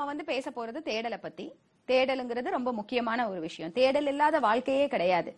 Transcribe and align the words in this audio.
நம்ம 0.00 0.12
வந்து 0.12 0.32
பேச 0.32 0.50
போறது 0.50 0.78
தேடலை 0.88 1.16
பத்தி. 1.20 1.46
தேடலுங்கிறது 1.90 2.48
ரொம்ப 2.56 2.70
முக்கியமான 2.78 3.26
ஒரு 3.30 3.40
விஷயம். 3.40 3.72
தேடல் 3.78 4.06
இல்லாத 4.12 4.36
வாழ்க்கையே 4.44 4.86
கிடையாது. 4.94 5.30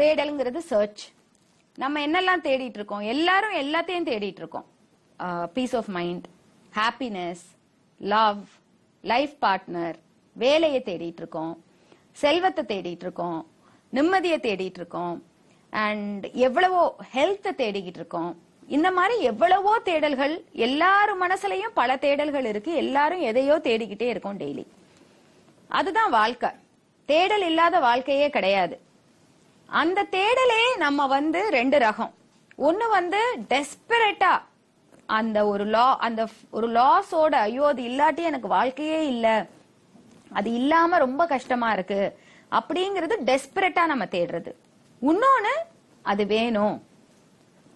தேடலுங்கிறது 0.00 0.60
சர்ச் 0.70 1.02
நம்ம 1.82 2.02
என்னெல்லாம் 2.06 2.44
தேடிட்டு 2.48 2.78
இருக்கோம்? 2.78 3.04
எல்லாரும் 3.12 3.54
எல்லாத்தையும் 3.62 4.08
தேடிட்டு 4.10 4.40
இருக்கோம். 4.42 4.66
Peace 5.54 5.74
of 5.80 5.90
mind 5.96 6.26
happiness 6.80 7.46
love 8.14 8.42
life 9.12 9.34
partner 9.44 9.98
வேலையை 10.44 10.82
தேடிட்டு 10.90 11.20
இருக்கோம். 11.24 11.54
செல்வத்தை 12.24 12.64
தேடிட்டு 12.72 13.04
இருக்கோம். 13.06 13.40
நிம்மதியை 13.98 14.38
தேடிட்டு 14.46 14.80
இருக்கோம். 14.82 15.16
அண்ட் 15.70 16.24
எவ்வளவோ 16.46 16.84
ஹெல்த்தை 17.14 17.52
தேடிக்கிட்டு 17.62 18.00
இருக்கோம். 18.02 18.32
இந்த 18.76 18.88
மாதிரி 18.96 19.14
எவ்வளவோ 19.30 19.72
தேடல்கள் 19.84 20.34
எல்லாரும் 20.66 21.22
மனசுலயும் 21.22 21.76
பல 21.80 21.96
தேடல்கள் 22.04 22.46
இருக்கு. 22.52 22.72
எல்லாரும் 22.84 23.22
எதையோ 23.30 23.54
தேடிக்கிட்டே 23.66 24.08
இருக்கோம் 24.12 24.38
டெய்லி 24.38 24.64
அதுதான் 25.78 26.10
வாழ்க்கை. 26.18 26.50
தேடல் 27.08 27.44
இல்லாத 27.50 27.76
வாழ்க்கையே 27.88 28.28
கிடையாது. 28.36 28.74
அந்த 29.68 30.06
தேடலே 30.16 30.62
நம்ம 30.76 31.06
வந்து 31.16 31.40
ரெண்டு 31.58 31.78
ரகம். 31.78 32.12
ஒண்ணு 32.66 32.86
வந்து 32.96 33.20
டெஸ்பரேட்டா 33.52 34.32
அந்த 35.18 35.38
ஒரு 35.52 35.64
லா 35.74 35.86
அந்த 36.06 36.22
ஒரு 36.56 36.68
லாஸோட 36.78 37.34
ஐயோ 37.46 37.64
அது 37.72 37.82
இல்லாட்டி 37.82 38.22
எனக்கு 38.30 38.48
வாழ்க்கையே 38.48 39.00
இல்ல. 39.06 39.26
அது 40.38 40.48
இல்லாம 40.60 40.98
ரொம்ப 40.98 41.22
கஷ்டமா 41.26 41.70
இருக்கு. 41.72 42.00
அப்படிங்கிறது 42.58 43.16
டெஸ்பரேட்டா 43.28 43.84
நம்ம 43.92 44.04
தேடுறது. 44.16 44.52
இன்னொன்னு 45.02 45.54
அது 46.02 46.22
வேணும். 46.26 46.76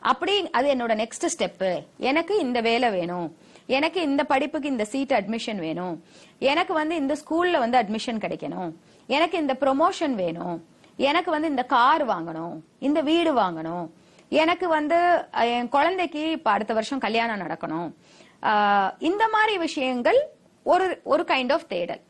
அப்படி 0.01 0.51
அது 0.51 0.75
என்னோட 0.75 0.93
நெக்ஸ்ட் 1.03 1.29
ஸ்டெப்பு 1.39 1.87
எனக்கு 1.97 2.39
இந்த 2.39 2.61
வேலை 2.61 2.91
வேணும். 2.91 3.37
எனக்கு 3.67 4.01
இந்த 4.01 4.25
படிப்புக்கு 4.25 4.69
இந்த 4.69 4.85
சீட் 4.85 5.13
அட்மிஷன் 5.13 5.59
வேணும். 5.59 6.05
எனக்கு 6.39 6.75
வந்து 6.75 6.97
இந்த 6.97 7.17
ஸ்கூல்ல 7.25 7.59
வந்து 7.59 7.79
அட்மிஷன் 7.79 8.23
கிடைக்கணும். 8.25 8.73
எனக்கு 9.07 9.39
இந்த 9.39 9.57
ப்ரொமோஷன் 9.61 10.15
வேணும். 10.15 10.65
எனக்கு 10.97 11.31
வந்து 11.31 11.49
இந்த 11.49 11.63
கார் 11.63 12.07
வாங்கணும். 12.07 12.61
இந்த 12.79 13.01
வீடு 13.01 13.35
வாங்கணும். 13.35 13.91
எனக்கு 14.29 14.69
வந்து 14.69 15.25
என் 15.33 15.69
குழந்தைக்கு 15.69 16.31
இப்ப 16.31 16.51
அடுத்த 16.51 16.75
வருஷம் 16.75 16.99
கல்யாணம் 16.99 17.47
நடக்கணும். 17.47 17.93
இந்த 18.99 19.29
மாதிரி 19.29 19.59
விஷயங்கள் 19.59 20.29
ஒரு 20.63 21.01
ஒரு 21.05 21.23
கைண்ட் 21.23 21.53
ஆஃப் 21.53 21.69
தேடல். 21.69 22.01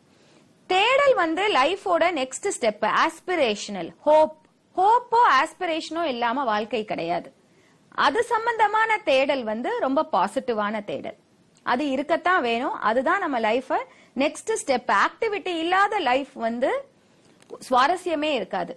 தேடல் 0.66 1.14
வந்து 1.14 1.42
லைஃபோட 1.48 2.04
நெக்ஸ்ட் 2.20 2.50
ஸ்டெப் 2.60 2.92
ஆஸ்பிரேஷனல் 3.04 3.90
ஹோப் 4.00 4.36
ஹோப்போ 4.76 5.18
ஆஸ்பிரேஷனோ 5.40 6.02
இல்லாம 6.02 6.44
வாழ்க்கை 6.44 6.84
கிடையாது. 6.84 7.32
அது 8.04 8.20
சம்பந்தமான 8.32 8.98
தேடல் 9.04 9.44
வந்து 9.44 9.70
ரொம்ப 9.84 10.00
பாசிட்டிவான 10.12 10.84
தேடல். 10.84 11.18
அது 11.66 11.84
இருக்கத்தான் 11.94 12.42
வேணும். 12.42 12.76
அதுதான் 12.88 13.22
நம்ம 13.24 13.36
லைஃப 13.40 13.78
நெக்ஸ்ட் 14.22 14.52
ஸ்டெப் 14.62 14.90
ஆக்டிவிட்டி 15.04 15.54
இல்லாத 15.62 15.98
லைஃப் 16.10 16.32
வந்து 16.46 16.70
சுவாரஸ்யமே 17.68 18.30
இருக்காது. 18.38 18.74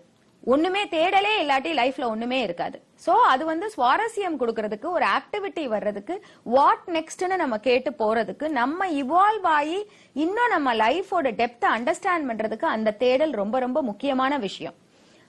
ஒண்ணுமே 0.53 0.81
தேடலே 0.93 1.31
இல்லாட்டி 1.41 1.71
லைஃப்ல 1.79 2.03
ஒண்ணுமே 2.03 2.39
இருக்காது. 2.41 2.77
சோ 3.05 3.13
அது 3.31 3.43
வந்து 3.45 3.67
சுவாரஸ்யம் 3.75 4.37
கொடுக்கறதுக்கு 4.41 4.87
ஒரு 4.97 5.05
ஆக்டிவிட்டி 5.17 5.63
வர்றதுக்கு 5.73 6.15
வாட் 6.55 6.85
நெக்ஸ்ட்னு 6.87 7.39
நம்ம 7.43 7.57
கேட்டு 7.67 7.91
போறதுக்கு 8.01 8.47
நம்ம 8.59 8.87
இவால்வ் 9.01 9.47
ஆகி 9.57 9.79
இன்னும் 10.13 10.53
நம்ம 10.55 10.75
லைஃபோட 10.83 11.27
டெப்த் 11.41 11.67
அண்டர்ஸ்டாண்ட் 11.75 12.27
பண்றதுக்கு 12.29 12.67
அந்த 12.75 12.95
தேடல் 13.03 13.35
ரொம்ப 13.41 13.59
ரொம்ப 13.59 13.81
முக்கியமான 13.81 14.37
விஷயம். 14.47 14.77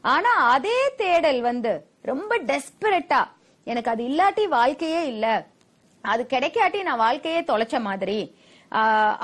ஆனா 0.05 0.33
அதே 0.55 0.79
தேடல் 0.97 1.41
வந்து 1.41 1.75
ரொம்ப 2.03 2.39
டெஸ்பரேட்டா 2.51 3.23
எனக்கு 3.73 3.91
அது 3.95 4.03
இல்லாட்டி 4.11 4.45
வாழ்க்கையே 4.59 5.03
இல்ல. 5.13 5.27
அது 6.05 6.23
கிடைக்காட்டி 6.33 6.81
நான் 6.89 7.03
வாழ்க்கையே 7.07 7.41
தொலைச்ச 7.51 7.77
மாதிரி. 7.89 8.19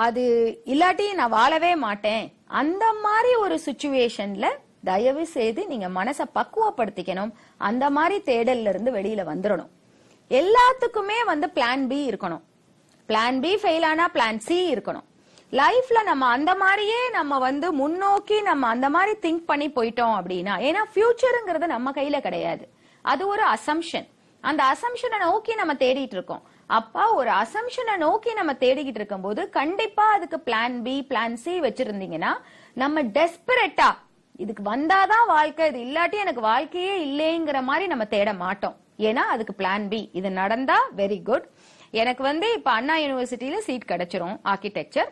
அது 0.06 0.22
இல்லாட்டி 0.74 1.06
நான் 1.20 1.34
வாழவே 1.38 1.72
மாட்டேன். 1.86 2.24
அந்த 2.60 2.84
மாதிரி 3.04 3.32
ஒரு 3.44 3.56
சுச்சுவேஷன்ல 3.66 4.46
தயவு 4.90 5.22
செய்து 5.36 5.60
நீங்க 5.70 5.88
மனசை 5.98 6.24
பக்குவப்படுத்திக்கணும். 6.38 7.32
அந்த 7.68 7.84
மாதிரி 7.96 8.16
தேடல்ல 8.30 8.70
இருந்து 8.72 8.90
வெளியில 8.98 9.22
வந்துடணும் 9.32 9.72
எல்லாத்துக்குமே 10.30 11.18
வந்து 11.30 11.46
பிளான் 11.56 11.84
பி 11.90 11.98
இருக்கணும். 12.10 12.44
பிளான் 13.08 13.36
பி 13.42 13.52
ஃபெயில் 13.62 13.86
ஆனா 13.90 14.04
பிளான் 14.14 14.40
சி 14.46 14.56
இருக்கணும். 14.74 15.06
லைஃப்ல 15.60 15.98
நம்ம 16.08 16.24
அந்த 16.36 16.52
மாதிரியே 16.62 17.00
நம்ம 17.16 17.38
வந்து 17.44 17.66
முன்னோக்கி 17.80 18.38
நம்ம 18.48 18.66
அந்த 18.74 18.86
மாதிரி 18.94 19.12
திங்க் 19.24 19.44
பண்ணி 19.50 19.68
போயிட்டோம் 19.76 20.16
அப்படின்னா 20.20 20.54
ஏன்னா 20.68 20.82
ஃபியூச்சருங்கிறது 20.92 21.66
நம்ம 21.74 21.90
கையில 21.98 22.18
கிடையாது. 22.26 22.64
அது 23.04 23.22
ஒரு 23.34 23.44
அசம்ஷன் 23.54 24.08
அந்த 24.48 24.62
அசம்ஷனை 24.72 25.18
நோக்கி 25.26 25.52
நம்ம 25.60 25.72
தேடிட்டு 25.82 26.16
இருக்கோம். 26.18 26.42
அப்பா 26.78 27.04
ஒரு 27.18 27.30
அசம்ஷனை 27.42 27.94
நோக்கி 28.04 28.30
நம்ம 28.38 28.52
தேடிக்கிட்டு 28.64 29.00
இருக்கும்போது 29.00 29.42
கண்டிப்பா 29.58 30.04
அதுக்கு 30.16 30.38
பிளான் 30.48 30.76
பி 30.86 30.96
பிளான் 31.10 31.36
சி 31.44 31.54
வச்சிருந்தீங்கன்னா 31.66 32.32
நம்ம 32.82 33.02
டெஸ்பரேட்டா 33.16 33.88
இதுக்கு 34.44 34.62
வந்தாதான் 34.72 35.26
வாழ்க்கை 35.34 35.66
இது 35.70 35.78
இல்லாட்டி 35.86 36.16
எனக்கு 36.24 36.42
வாழ்க்கையே 36.50 36.94
இல்லைங்கிற 37.06 37.60
மாதிரி 37.68 37.86
நம்ம 37.92 38.04
தேட 38.14 38.30
மாட்டோம். 38.44 38.76
ஏன்னா 39.08 39.22
அதுக்கு 39.34 39.54
பிளான் 39.60 39.86
பி 39.92 40.00
இது 40.18 40.28
நடந்தா 40.40 40.78
வெரி 41.00 41.18
குட் 41.28 41.46
எனக்கு 42.00 42.22
வந்து 42.30 42.46
இப்ப 42.58 42.70
அண்ணா 42.78 42.94
யூனிவர்சிட்டியில 43.04 43.58
சீட் 43.66 43.90
கிடைச்சிரும் 43.92 44.36
ஆர்கிடெக்சர் 44.52 45.10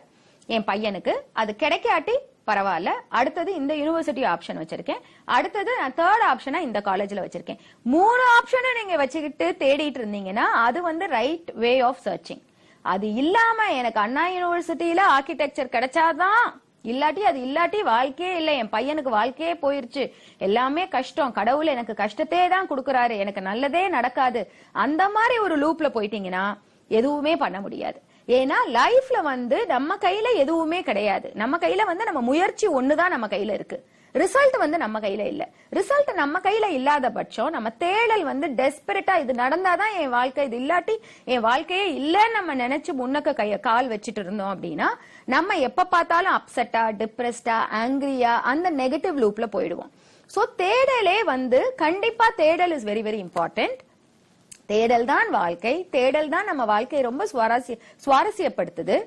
என் 0.55 0.67
பையனுக்கு. 0.69 1.13
அது 1.41 1.51
கிடைக்காட்டி 1.63 2.15
பரவாயில்ல. 2.47 2.91
அடுத்தது 3.09 3.55
இந்த 3.55 3.73
யூனிவர்சிட்டி 3.73 4.23
ஆப்ஷன் 4.33 4.59
வச்சிருக்கேன். 4.61 5.01
அடுத்தது 5.25 5.71
நான் 5.79 5.97
தேர்ட் 6.01 6.25
ஆப்ஷனா 6.31 6.59
இந்த 6.59 6.81
காலேஜ்ல 6.85 7.23
வச்சிருக்கேன். 7.25 7.61
மூணு 7.81 8.23
ஆப்ஷனும் 8.37 8.79
நீங்க 8.79 8.95
வச்சுக்கிட்டு 8.95 9.65
தேடிட்டு 9.65 9.99
இருந்தீங்கன்னா 10.01 10.45
அது 10.67 10.81
வந்து 10.81 11.07
ரைட் 11.07 11.49
வே 11.53 11.79
ஆஃப் 11.79 12.03
சர்ச்சிங் 12.05 12.43
அது 12.81 13.13
இல்லாம 13.13 13.71
எனக்கு 13.71 13.99
அண்ணா 13.99 14.23
யூனிவர்சிட்டியில 14.29 15.01
ஆர்கிடெக்சர் 15.17 15.73
கிடைச்சாதான் 15.75 16.43
இல்லாட்டி 16.83 17.23
அது 17.29 17.39
இல்லாட்டி 17.45 17.79
வாழ்க்கையே 17.83 18.35
இல்லை. 18.35 18.57
என் 18.57 18.69
பையனுக்கு 18.71 19.11
வாழ்க்கையே 19.19 19.53
போயிருச்சு. 19.53 20.03
எல்லாமே 20.37 20.87
கஷ்டம். 20.87 21.31
கடவுள் 21.31 21.67
எனக்கு 21.67 21.93
கஷ்டத்தையே 21.93 22.47
தான் 22.47 22.67
கொடுக்கறாரு. 22.67 23.17
எனக்கு 23.17 23.41
நல்லதே 23.41 23.87
நடக்காது. 23.87 24.51
அந்த 24.71 25.09
மாதிரி 25.09 25.37
ஒரு 25.37 25.55
லூப்ல 25.63 25.89
போயிட்டீங்கன்னா 25.95 26.43
எதுவுமே 26.87 27.35
பண்ண 27.35 27.61
முடியாது. 27.61 27.99
ஏன்னா 28.27 28.55
லைஃப்ல 28.77 29.17
வந்து 29.23 29.65
நம்ம 29.65 29.95
கையில 30.01 30.27
எதுவுமே 30.35 30.81
கிடையாது. 30.81 31.31
நம்ம 31.33 31.57
கையில 31.57 31.85
வந்து 31.85 32.03
நம்ம 32.03 32.21
முயற்சி 32.21 32.67
ஒண்ணுதான் 32.67 33.13
நம்ம 33.15 33.27
கையில 33.27 33.53
இருக்கு. 33.53 33.77
ரிசல்ட் 34.15 34.57
வந்து 34.57 34.77
நம்ம 34.77 34.99
கையில 34.99 35.23
இல்ல. 35.31 35.43
ரிசல்ட் 35.73 36.13
நம்ம 36.13 36.39
கையில 36.39 36.65
இல்லாத 36.69 37.09
பட்சம் 37.09 37.49
நம்ம 37.49 37.69
தேடல் 37.69 38.23
வந்து 38.23 38.47
டெஸ்பரேட்டா 38.59 39.15
இது 39.19 39.33
நடந்தாதான் 39.33 39.95
என் 40.01 40.09
வாழ்க்கை 40.09 40.45
இது 40.45 40.57
இல்லாட்டி 40.57 40.95
என் 41.25 41.41
வாழ்க்கையே 41.41 41.85
இல்லைன்னு 41.99 42.31
நம்ம 42.31 42.55
நினைச்சு 42.55 42.93
முன்னக்க 43.01 43.33
கைய 43.41 43.59
கால் 43.59 43.89
வச்சுட்டு 43.89 44.23
இருந்தோம் 44.25 44.53
அப்படின்னா 44.55 44.87
நம்ம 45.25 45.57
எப்ப 45.69 45.85
பார்த்தாலும் 45.85 46.35
அப்செட்டா 46.39 46.83
டிப்ரெஸ்டா 47.01 47.57
ஆங்கிரியா 47.81 48.35
அந்த 48.53 48.71
நெகட்டிவ் 48.71 49.19
லூப்ல 49.23 49.47
போயிடுவோம். 49.57 49.91
சோ 50.35 50.43
தேடலே 50.57 51.23
வந்து 51.23 51.73
கண்டிப்பா 51.75 52.29
தேடல் 52.35 52.71
இஸ் 52.71 52.85
வெரி 52.85 53.03
வெரி 53.09 53.19
இம்பார்ட்டன்ட் 53.27 53.81
தேடல் 54.71 55.05
தான் 55.13 55.29
வாழ்க்கை 55.39 55.75
தேடல் 55.95 56.31
தான் 56.33 56.49
நம்ம 56.49 56.63
வாழ்க்கையை 56.73 57.01
ரொம்ப 57.07 57.23
சுவாரஸ்ய 57.31 57.75
சுவாரஸ்யப்படுத்துது. 58.05 58.97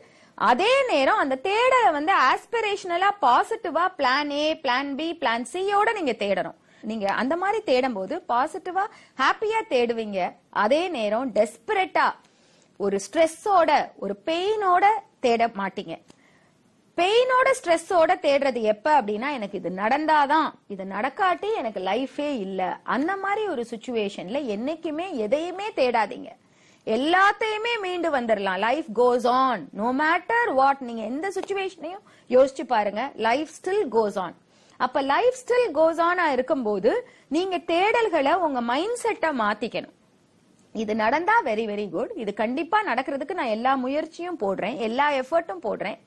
அதே 0.51 0.73
நேரம் 0.91 1.21
அந்த 1.23 1.37
தேடலை 1.49 1.91
வந்து 1.99 2.13
ஆஸ்பிரேஷனலா 2.31 3.11
பாசிட்டிவா 3.25 3.85
plan 3.99 4.31
A 4.43 4.45
plan 4.65 4.93
B 4.99 5.09
plan 5.23 5.47
சியோட 5.53 5.93
நீங்க 5.99 6.15
தேடணும். 6.25 6.59
நீங்க 6.91 7.07
அந்த 7.21 7.35
மாதிரி 7.43 7.61
தேடும் 7.71 7.97
போது 7.99 8.15
பாசிட்டிவா 8.33 8.85
ஹாப்பியா 9.23 9.61
தேடுவீங்க. 9.73 10.21
அதே 10.65 10.83
நேரம் 10.97 11.33
டெஸ்பரேட்டா 11.39 12.07
ஒரு 12.85 12.97
ஸ்ட்ரெஸ்ஸோட 13.07 13.71
ஒரு 14.05 14.15
பெயினோட 14.29 14.85
தேட 15.25 15.49
மாட்டீங்க. 15.61 15.95
பெயினோட 16.99 17.49
ஸ்ட்ரெஸ்ஸோட 17.59 18.13
தேடுறது 18.27 18.61
எப்ப 18.73 18.89
அப்படின்னா 19.01 19.29
எனக்கு 19.39 19.57
இது 19.61 19.71
நடந்தாதான். 19.83 20.49
இது 20.75 20.85
நடக்காட்டி 20.97 21.49
எனக்கு 21.61 21.81
லைஃபே 21.89 22.29
இல்ல. 22.47 22.61
அந்த 22.95 23.13
மாதிரி 23.25 23.43
ஒரு 23.55 23.65
சுச்சுவேஷன்ல 23.73 24.41
என்னைக்குமே 24.55 25.07
எதையுமே 25.25 25.69
தேடாதீங்க. 25.81 26.31
எல்லாத்தையுமே 26.87 27.73
மீண்டு 27.85 28.09
வந்துடலாம் 28.17 28.61
life 28.67 28.89
goes 29.01 29.27
on 29.43 29.63
no 29.81 29.89
matter 30.03 30.51
what 30.59 30.83
நீங்க 30.89 31.03
எந்த 31.13 31.29
சுச்சுவேஷனையும் 31.37 32.05
யோசிச்சு 32.37 32.65
பாருங்க. 32.75 33.03
லைஃப் 33.29 33.53
ஸ்டில் 33.59 33.87
கோஸ் 33.97 34.19
ஆன் 34.25 34.37
அப்ப 34.87 35.01
லைஃப் 35.13 35.39
ஸ்டில் 35.43 35.69
கோஸ் 35.79 36.01
ஆனா 36.09 36.25
இருக்கும்போது 36.37 36.91
நீங்க 37.37 37.57
தேடல்களை 37.73 38.35
உங்க 38.47 38.61
மைண்ட் 38.73 39.01
செட்டை 39.05 39.31
மாத்திக்கணும். 39.45 39.95
இது 40.75 40.93
நடந்தா 41.05 41.37
வெரி 41.45 41.65
வெரி 41.71 41.87
குட் 41.95 42.13
இது 42.23 42.33
கண்டிப்பா 42.43 42.79
நடக்கிறதுக்கு 42.91 43.39
நான் 43.41 43.55
எல்லா 43.57 43.73
முயற்சியும் 43.85 44.39
போடுறேன். 44.43 44.77
எல்லா 44.89 45.07
எஃபர்ட்டும் 45.23 45.65
போடுறேன். 45.69 45.99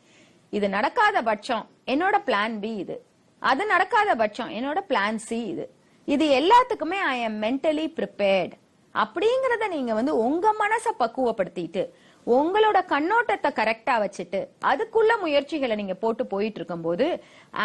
இது 0.57 0.67
நடக்காத 0.77 1.17
பட்சம் 1.29 1.65
என்னோட 1.93 2.15
பிளான் 2.27 2.55
பி 2.63 2.71
இது. 2.83 2.95
அது 3.41 3.63
நடக்காத 3.73 4.09
பட்சம் 4.21 4.51
என்னோட 4.57 4.79
பிளான் 4.89 5.19
சி 5.27 5.39
இது. 5.53 5.65
இது 6.07 6.25
எல்லாத்துக்குமே 6.39 6.99
ஐ 7.13 7.17
எம் 7.27 7.37
மென்டலி 7.45 7.85
ப்ரிப்பேர்ட் 7.99 8.53
அப்படிங்கறத 8.95 9.67
நீங்க 9.75 9.91
வந்து 9.99 10.13
உங்க 10.27 10.47
மனசை 10.63 10.91
பக்குவப்படுத்திட்டு 11.01 11.83
உங்களோட 12.27 12.79
கண்ணோட்டத்தை 12.91 13.49
கரெக்டா 13.59 13.93
வச்சுட்டு 14.03 14.39
அதுக்குள்ள 14.71 15.11
முயற்சிகளை 15.21 15.75
நீங்க 15.79 15.95
போட்டு 16.03 16.23
போயிட்டு 16.33 16.59
இருக்கும்போது 16.59 17.07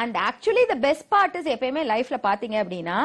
and 0.00 0.17
actually 0.29 0.65
the 0.71 0.77
best 0.87 1.09
part 1.15 1.37
is 1.41 1.50
எப்பயுமே 1.55 1.83
லைஃப்ல 1.93 2.19
பாத்தீங்க 2.29 2.56
அப்படின்னா 2.62 2.99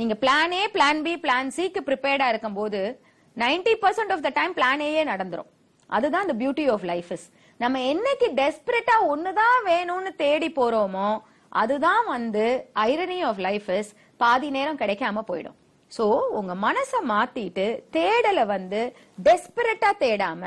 நீங்க 0.00 0.16
plan 0.24 0.54
A 0.58 0.64
plan 0.76 1.00
B 1.06 1.14
plan 1.24 1.54
சிக்கு 1.58 1.82
ப்ரிப்பேர்டா 1.88 2.28
இருக்கும்போது 2.32 2.80
ninety 3.36 3.74
percent 3.84 4.12
of 4.16 4.24
the 4.26 4.32
time 4.40 4.56
plan 4.58 4.82
ஏயே 4.88 5.04
நடந்துரும். 5.12 5.50
அதுதான் 5.90 6.24
இந்த 6.26 6.36
பியூட்டி 6.42 6.66
ஆஃப் 6.74 6.84
லைஃப் 6.92 7.12
இஸ் 7.16 7.26
நம்ம 7.62 7.78
என்னைக்கு 7.92 8.26
டெஸ்பரேட்டா 8.40 8.94
ஒண்ணுதான் 9.12 9.58
வேணும்னு 9.70 10.10
தேடி 10.22 10.48
போறோமோ 10.58 11.08
அதுதான் 11.60 12.04
வந்து 12.14 12.44
ஐரனி 12.90 13.18
ஆஃப் 13.28 13.40
லைஃப் 13.46 13.68
இஸ் 13.78 13.90
பாதி 14.22 14.48
நேரம் 14.56 14.78
கிடைக்காம 14.82 15.22
போயிடும். 15.30 15.56
சோ 15.92 16.04
உங்க 16.38 16.52
மனசை 16.66 17.00
மாத்திட்டு 17.12 17.66
தேடலை 17.96 18.44
வந்து 18.54 18.80
டெஸ்பரேட்டா 19.26 19.90
தேடாம 20.04 20.42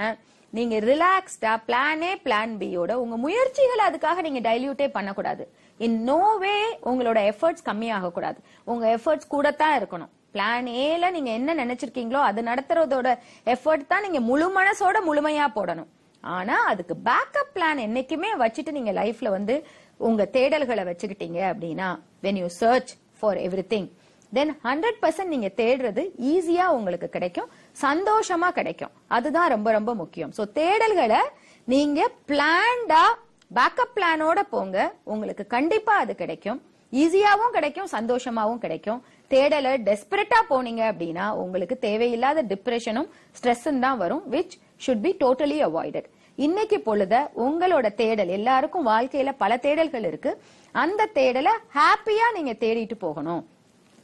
நீங்க 0.53 0.75
ரிலாக்ஸ்டா 0.89 1.53
பிளான் 1.67 2.03
ஏ 2.07 2.11
பிளான் 2.25 2.51
பியோட 2.61 2.91
உங்க 3.03 3.15
முயற்சிகளை 3.25 3.83
அதுக்காக 3.89 4.21
நீங்க 4.25 4.41
டைல்யூட்டே 4.49 4.87
பண்ணக்கூடாது. 4.97 5.43
இன் 5.85 5.97
நோ 6.09 6.19
வே 6.43 6.55
உங்களோட 6.89 7.19
எஃபர்ட்ஸ் 7.31 7.67
கம்மியாக 7.69 8.11
கூடாது 8.17 8.39
உங்க 8.71 8.85
எஃபர்ட்ஸ் 8.97 9.31
தான் 9.63 9.77
இருக்கணும். 9.79 10.13
பிளான் 10.35 10.69
ஏல 10.83 11.09
நீங்க 11.15 11.31
என்ன 11.39 11.53
நினைச்சிருக்கீங்களோ 11.63 12.21
அது 12.29 12.41
நடத்துறதோட 12.51 13.09
எஃபர்ட் 13.55 13.91
தான் 13.91 14.05
நீங்க 14.07 14.21
முழு 14.29 14.47
மனசோட 14.59 14.97
முழுமையா 15.09 15.47
போடணும். 15.57 15.91
ஆனா 16.23 16.55
அதுக்கு 16.71 16.95
பேக்கப் 17.09 17.53
பிளான் 17.55 17.81
என்னைக்குமே 17.87 18.31
வச்சுட்டு 18.43 18.71
நீங்க 18.71 18.91
லைஃப்ல 18.91 19.29
வந்து 19.29 19.55
உங்க 19.97 20.29
தேடல்களை 20.31 20.83
வச்சுக்கிட்டீங்க 20.89 21.39
அப்படின்னா 21.51 21.89
when 22.23 22.39
you 22.43 22.47
search 22.61 22.93
for 23.19 23.37
everything 23.73 23.89
then 24.31 24.51
hundred 24.63 24.99
percent 25.01 25.33
நீங்க 25.35 25.49
தேடுறது 25.57 26.03
ஈஸியா 26.33 26.67
உங்களுக்கு 26.77 27.09
கிடைக்கும் 27.09 27.49
சந்தோஷமா 27.81 28.49
கிடைக்கும். 28.49 28.91
அதுதான் 29.07 29.49
ரொம்ப 29.49 29.71
ரொம்ப 29.71 29.93
முக்கியம். 29.93 30.31
சோ 30.37 30.43
தேடல்களை 30.59 31.21
நீங்க 31.65 32.09
பிளான்டா 32.31 33.03
பேக்கப் 33.51 33.95
பிளானோட 33.95 34.39
போங்க. 34.49 34.77
உங்களுக்கு 35.03 35.47
கண்டிப்பா 35.47 35.95
அது 35.95 36.15
கிடைக்கும். 36.15 36.61
ஈஸியாவும் 36.93 37.53
கிடைக்கும் 37.53 37.89
சந்தோஷமாவும் 37.91 38.57
கிடைக்கும். 38.57 39.03
தேடல 39.31 39.69
டெஸ்பரேட்டா 39.89 40.39
போனீங்க 40.49 40.81
அப்படின்னா 40.91 41.29
உங்களுக்கு 41.43 41.79
தேவையில்லாத 41.79 42.43
டிப்ரெஷனும் 42.43 43.09
ஸ்ட்ரெஸ்ஸும் 43.37 43.79
தான் 43.79 43.97
வரும் 43.97 44.23
which 44.33 44.55
should 44.85 45.01
be 45.01 45.11
totally 45.23 45.57
avoided 45.67 46.09
இன்னைக்கு 46.35 46.79
பொழுத 46.79 47.15
உங்களோட 47.37 47.87
தேடல் 47.93 48.27
எல்லாருக்கும் 48.27 48.87
வாழ்க்கையில 48.87 49.31
பல 49.37 49.55
தேடல்கள் 49.55 50.05
இருக்கு. 50.07 50.31
அந்த 50.71 51.09
தேடலை 51.13 51.53
ஹாப்பியா 51.79 52.27
நீங்க 52.33 52.53
தேடிட்டு 52.63 52.95
போகணும். 52.99 53.43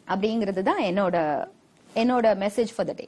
அப்படிங்கிறது 0.08 0.62
தான் 0.62 0.82
என்னோட 0.90 1.16
என்னோட 1.96 2.26
மெசேஜ் 2.44 2.72
ஃபார் 2.76 2.88
த 2.90 2.94
டே 2.94 3.06